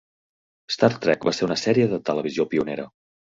[0.75, 2.89] Star trek va ser una sèrie de televisió pionera